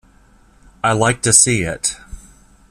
I 0.83 0.93
like 0.93 1.21
to 1.21 1.31
see 1.31 1.61
it. 1.61 1.95